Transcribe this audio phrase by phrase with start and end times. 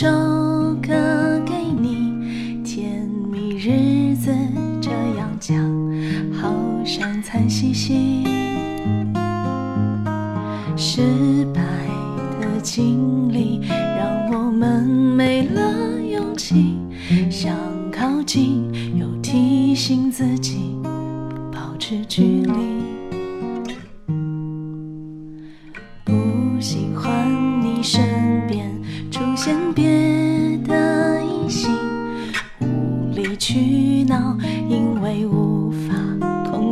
[0.00, 0.06] 首
[0.80, 2.62] 歌给你。
[2.62, 4.32] 甜蜜日子
[4.80, 5.56] 这样讲，
[6.40, 6.54] 好
[6.84, 8.22] 像惨兮兮。
[10.76, 11.60] 失败
[12.40, 16.78] 的经历让我们没了勇气，
[17.28, 17.52] 想
[17.90, 20.76] 靠近又提醒自己
[21.50, 22.77] 保持距离。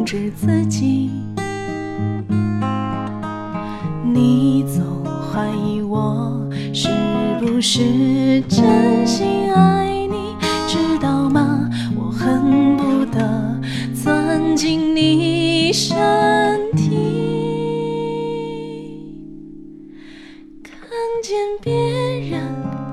[0.06, 1.10] 制自己。
[4.04, 6.88] 你总怀疑我是
[7.40, 10.36] 不是真心爱你，
[10.68, 11.68] 知道吗？
[11.96, 13.60] 我恨不得
[13.92, 15.96] 钻进你身
[16.76, 16.94] 体。
[20.62, 20.88] 看
[21.20, 21.74] 见别
[22.30, 22.40] 人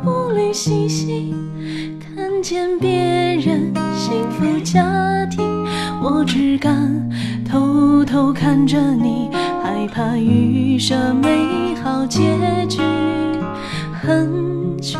[0.03, 1.31] 无虑兮兮，
[1.99, 2.91] 看见别
[3.35, 5.02] 人幸福家
[6.25, 7.09] 只敢
[7.49, 9.29] 偷偷看着你，
[9.63, 12.21] 害怕预设美好结
[12.67, 12.81] 局。
[14.01, 14.97] 很久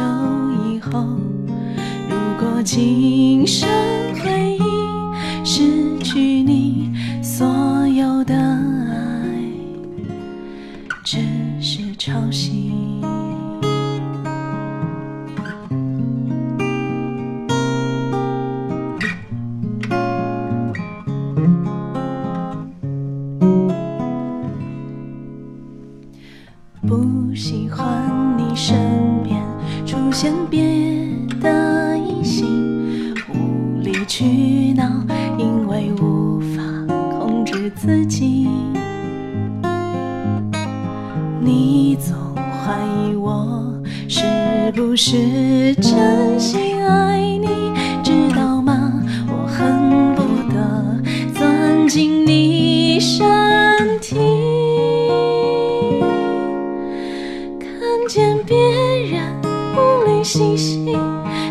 [0.66, 1.06] 以后，
[2.10, 3.68] 如果今生
[30.14, 30.62] 先别
[31.42, 34.86] 的异性，无理取闹，
[35.40, 36.62] 因为无法
[37.18, 38.48] 控制自己。
[41.42, 44.22] 你总怀疑我是
[44.76, 47.48] 不是真心爱你，
[48.04, 48.94] 知道吗？
[49.28, 50.22] 我恨不
[50.54, 51.02] 得
[51.34, 52.33] 钻进你
[60.64, 60.94] 虑兮兮，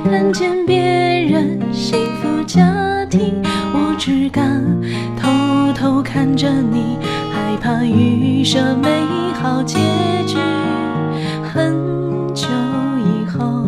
[0.05, 3.43] 看见别人幸福家庭，
[3.75, 4.65] 我只敢
[5.17, 6.97] 偷偷看着你，
[7.33, 8.89] 害怕预设美
[9.35, 9.79] 好结
[10.27, 10.37] 局。
[11.53, 11.77] 很
[12.35, 13.67] 久以后，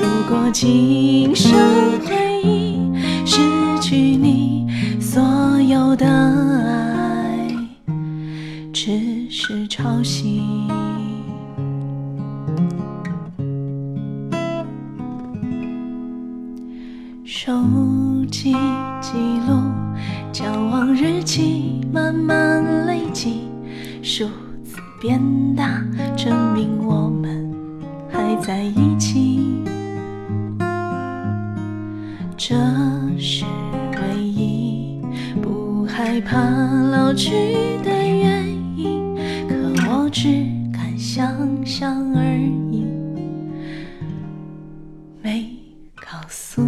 [0.00, 1.52] 如果今生
[2.04, 2.90] 回忆
[3.24, 3.38] 失
[3.80, 4.66] 去你，
[5.00, 5.22] 所
[5.60, 7.48] 有的爱
[8.72, 10.40] 只是潮汐。
[17.30, 17.52] 手
[18.30, 18.54] 机
[19.02, 19.70] 记录
[20.32, 23.50] 交往日期慢慢累积
[24.02, 24.26] 数
[24.64, 25.20] 字变
[25.54, 25.84] 大
[26.16, 27.52] 证明我们
[28.10, 29.62] 还在一起。
[32.34, 32.54] 这
[33.18, 33.44] 是
[34.00, 34.98] 唯一
[35.42, 36.38] 不害怕
[36.90, 37.30] 老去
[37.84, 39.14] 的原因
[39.46, 42.38] 可我只敢想象而
[42.72, 42.86] 已。
[45.20, 45.46] 没
[45.96, 46.62] 告诉